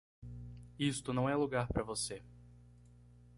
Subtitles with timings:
[0.79, 2.23] Isto não é lugar para você.